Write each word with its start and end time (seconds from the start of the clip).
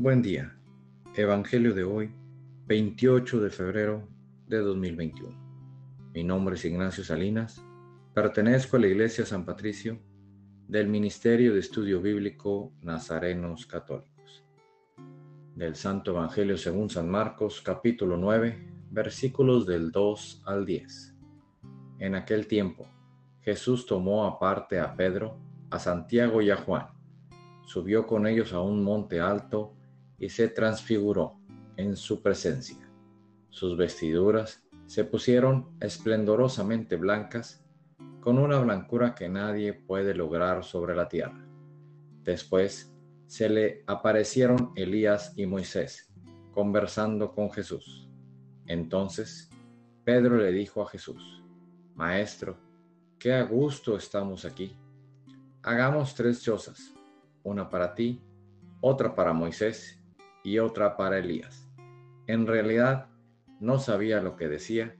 Buen 0.00 0.22
día. 0.22 0.56
Evangelio 1.16 1.74
de 1.74 1.82
hoy, 1.82 2.14
28 2.68 3.40
de 3.40 3.50
febrero 3.50 4.08
de 4.46 4.58
2021. 4.58 5.36
Mi 6.14 6.22
nombre 6.22 6.54
es 6.54 6.64
Ignacio 6.64 7.02
Salinas. 7.02 7.60
Pertenezco 8.14 8.76
a 8.76 8.78
la 8.78 8.86
Iglesia 8.86 9.26
San 9.26 9.44
Patricio 9.44 9.98
del 10.68 10.86
Ministerio 10.86 11.52
de 11.52 11.58
Estudio 11.58 12.00
Bíblico 12.00 12.72
Nazarenos 12.80 13.66
Católicos. 13.66 14.46
Del 15.56 15.74
Santo 15.74 16.12
Evangelio 16.12 16.56
según 16.56 16.88
San 16.88 17.10
Marcos, 17.10 17.60
capítulo 17.60 18.16
9, 18.16 18.68
versículos 18.92 19.66
del 19.66 19.90
2 19.90 20.42
al 20.46 20.64
10. 20.64 21.16
En 21.98 22.14
aquel 22.14 22.46
tiempo, 22.46 22.86
Jesús 23.40 23.84
tomó 23.84 24.26
aparte 24.26 24.78
a 24.78 24.94
Pedro, 24.94 25.40
a 25.70 25.80
Santiago 25.80 26.40
y 26.40 26.50
a 26.50 26.56
Juan. 26.56 26.86
Subió 27.66 28.06
con 28.06 28.28
ellos 28.28 28.52
a 28.52 28.60
un 28.60 28.84
monte 28.84 29.18
alto 29.18 29.74
y 30.18 30.28
se 30.28 30.48
transfiguró 30.48 31.38
en 31.76 31.96
su 31.96 32.22
presencia. 32.22 32.90
Sus 33.50 33.76
vestiduras 33.76 34.62
se 34.86 35.04
pusieron 35.04 35.76
esplendorosamente 35.80 36.96
blancas, 36.96 37.64
con 38.20 38.38
una 38.38 38.58
blancura 38.58 39.14
que 39.14 39.28
nadie 39.28 39.72
puede 39.72 40.14
lograr 40.14 40.64
sobre 40.64 40.94
la 40.94 41.08
tierra. 41.08 41.46
Después 42.24 42.94
se 43.26 43.48
le 43.48 43.84
aparecieron 43.86 44.72
Elías 44.74 45.32
y 45.36 45.46
Moisés, 45.46 46.12
conversando 46.52 47.32
con 47.32 47.50
Jesús. 47.50 48.10
Entonces 48.66 49.50
Pedro 50.04 50.36
le 50.36 50.52
dijo 50.52 50.82
a 50.82 50.88
Jesús, 50.88 51.42
Maestro, 51.94 52.58
qué 53.18 53.34
a 53.34 53.42
gusto 53.42 53.96
estamos 53.96 54.44
aquí. 54.44 54.76
Hagamos 55.62 56.14
tres 56.14 56.42
chozas, 56.42 56.94
una 57.42 57.68
para 57.68 57.94
ti, 57.94 58.22
otra 58.80 59.14
para 59.14 59.32
Moisés 59.32 59.97
y 60.48 60.58
otra 60.58 60.96
para 60.96 61.18
Elías. 61.18 61.68
En 62.26 62.46
realidad, 62.46 63.08
no 63.60 63.78
sabía 63.78 64.22
lo 64.22 64.36
que 64.36 64.48
decía 64.48 64.96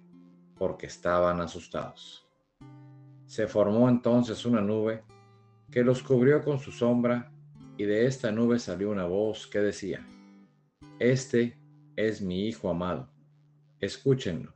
porque 0.56 0.86
estaban 0.86 1.40
asustados. 1.40 2.28
Se 3.26 3.46
formó 3.46 3.88
entonces 3.88 4.44
una 4.44 4.60
nube 4.60 5.04
que 5.70 5.84
los 5.84 6.02
cubrió 6.02 6.42
con 6.42 6.58
su 6.58 6.72
sombra 6.72 7.32
y 7.76 7.84
de 7.84 8.06
esta 8.06 8.32
nube 8.32 8.58
salió 8.58 8.90
una 8.90 9.06
voz 9.06 9.46
que 9.46 9.60
decía, 9.60 10.04
Este 10.98 11.58
es 11.96 12.20
mi 12.20 12.46
Hijo 12.46 12.70
amado, 12.70 13.10
escúchenlo. 13.80 14.54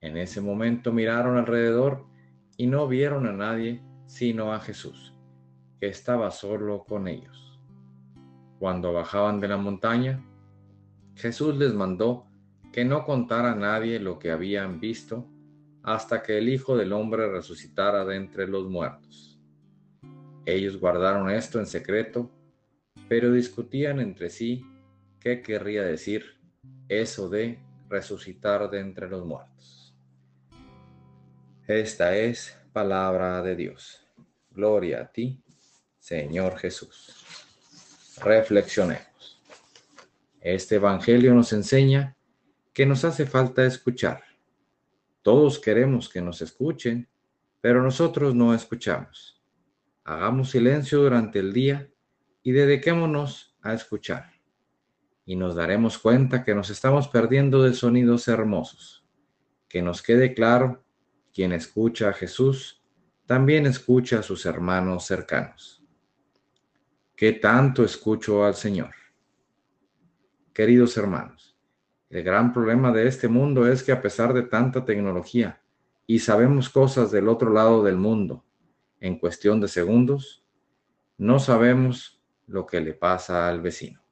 En 0.00 0.16
ese 0.16 0.40
momento 0.40 0.92
miraron 0.92 1.38
alrededor 1.38 2.06
y 2.56 2.66
no 2.66 2.86
vieron 2.88 3.26
a 3.26 3.32
nadie 3.32 3.82
sino 4.06 4.52
a 4.52 4.60
Jesús, 4.60 5.14
que 5.80 5.88
estaba 5.88 6.30
solo 6.30 6.84
con 6.84 7.08
ellos. 7.08 7.53
Cuando 8.58 8.92
bajaban 8.92 9.40
de 9.40 9.48
la 9.48 9.56
montaña, 9.56 10.24
Jesús 11.16 11.56
les 11.56 11.74
mandó 11.74 12.26
que 12.72 12.84
no 12.84 13.04
contara 13.04 13.52
a 13.52 13.56
nadie 13.56 13.98
lo 14.00 14.18
que 14.18 14.30
habían 14.30 14.80
visto 14.80 15.28
hasta 15.82 16.22
que 16.22 16.38
el 16.38 16.48
Hijo 16.48 16.76
del 16.76 16.92
Hombre 16.92 17.30
resucitara 17.30 18.04
de 18.04 18.16
entre 18.16 18.48
los 18.48 18.68
muertos. 18.68 19.38
Ellos 20.46 20.78
guardaron 20.78 21.30
esto 21.30 21.58
en 21.58 21.66
secreto, 21.66 22.30
pero 23.08 23.32
discutían 23.32 24.00
entre 24.00 24.30
sí 24.30 24.64
qué 25.20 25.42
querría 25.42 25.82
decir 25.82 26.24
eso 26.88 27.28
de 27.28 27.58
resucitar 27.88 28.70
de 28.70 28.80
entre 28.80 29.08
los 29.08 29.24
muertos. 29.24 29.94
Esta 31.66 32.16
es 32.16 32.58
palabra 32.72 33.42
de 33.42 33.56
Dios. 33.56 34.06
Gloria 34.50 35.02
a 35.02 35.12
ti, 35.12 35.42
Señor 35.98 36.58
Jesús 36.58 37.23
reflexionemos. 38.22 39.42
Este 40.40 40.76
Evangelio 40.76 41.34
nos 41.34 41.52
enseña 41.52 42.16
que 42.72 42.86
nos 42.86 43.04
hace 43.04 43.26
falta 43.26 43.64
escuchar. 43.64 44.22
Todos 45.22 45.58
queremos 45.58 46.08
que 46.08 46.20
nos 46.20 46.42
escuchen, 46.42 47.08
pero 47.60 47.82
nosotros 47.82 48.34
no 48.34 48.54
escuchamos. 48.54 49.42
Hagamos 50.04 50.50
silencio 50.50 51.00
durante 51.00 51.38
el 51.38 51.52
día 51.52 51.88
y 52.42 52.52
dediquémonos 52.52 53.56
a 53.62 53.72
escuchar. 53.72 54.32
Y 55.24 55.36
nos 55.36 55.54
daremos 55.54 55.96
cuenta 55.96 56.44
que 56.44 56.54
nos 56.54 56.68
estamos 56.68 57.08
perdiendo 57.08 57.62
de 57.62 57.72
sonidos 57.72 58.28
hermosos. 58.28 59.06
Que 59.66 59.80
nos 59.80 60.02
quede 60.02 60.34
claro, 60.34 60.84
quien 61.32 61.52
escucha 61.52 62.10
a 62.10 62.12
Jesús, 62.12 62.82
también 63.24 63.64
escucha 63.64 64.18
a 64.18 64.22
sus 64.22 64.44
hermanos 64.44 65.06
cercanos. 65.06 65.83
¿Qué 67.16 67.30
tanto 67.30 67.84
escucho 67.84 68.44
al 68.44 68.56
Señor? 68.56 68.90
Queridos 70.52 70.96
hermanos, 70.96 71.56
el 72.10 72.24
gran 72.24 72.52
problema 72.52 72.90
de 72.90 73.06
este 73.06 73.28
mundo 73.28 73.68
es 73.68 73.84
que 73.84 73.92
a 73.92 74.02
pesar 74.02 74.34
de 74.34 74.42
tanta 74.42 74.84
tecnología 74.84 75.62
y 76.08 76.18
sabemos 76.18 76.68
cosas 76.68 77.12
del 77.12 77.28
otro 77.28 77.52
lado 77.52 77.84
del 77.84 77.98
mundo 77.98 78.44
en 78.98 79.16
cuestión 79.16 79.60
de 79.60 79.68
segundos, 79.68 80.44
no 81.16 81.38
sabemos 81.38 82.20
lo 82.48 82.66
que 82.66 82.80
le 82.80 82.94
pasa 82.94 83.48
al 83.48 83.60
vecino. 83.60 84.02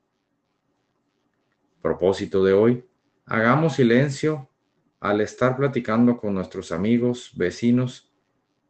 Propósito 1.81 2.45
de 2.45 2.53
hoy, 2.53 2.87
hagamos 3.27 3.73
silencio 3.73 4.49
al 5.01 5.21
estar 5.23 5.57
platicando 5.57 6.19
con 6.19 6.35
nuestros 6.35 6.71
amigos, 6.71 7.33
vecinos, 7.35 8.13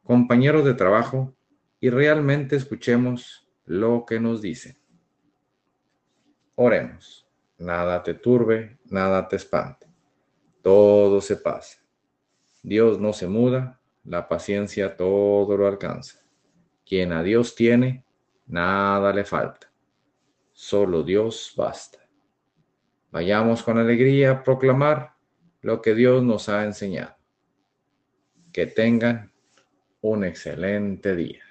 compañeros 0.03 0.65
de 0.65 0.73
trabajo 0.73 1.35
y 1.81 1.91
realmente 1.91 2.57
escuchemos 2.57 3.43
lo 3.67 4.05
que 4.07 4.21
nos 4.21 4.43
dice. 4.43 4.77
Oremos. 6.55 7.27
Nada 7.59 8.03
te 8.03 8.15
turbe, 8.15 8.79
nada 8.87 9.29
te 9.29 9.37
espante. 9.37 9.87
Todo 10.63 11.21
se 11.21 11.37
pasa. 11.37 11.79
Dios 12.63 12.99
no 12.99 13.13
se 13.13 13.29
muda, 13.29 13.81
la 14.05 14.29
paciencia 14.29 14.97
todo 14.97 15.57
lo 15.57 15.67
alcanza. 15.67 16.21
Quien 16.85 17.13
a 17.13 17.23
Dios 17.23 17.55
tiene, 17.55 18.05
nada 18.47 19.13
le 19.13 19.25
falta. 19.25 19.73
Solo 20.53 21.03
Dios 21.03 21.55
basta. 21.57 21.99
Vayamos 23.11 23.63
con 23.63 23.79
alegría 23.79 24.31
a 24.31 24.43
proclamar 24.43 25.15
lo 25.61 25.81
que 25.81 25.95
Dios 25.95 26.23
nos 26.23 26.49
ha 26.49 26.65
enseñado. 26.65 27.17
Que 28.53 28.67
tengan 28.67 29.33
un 30.01 30.25
excelente 30.25 31.15
día. 31.15 31.43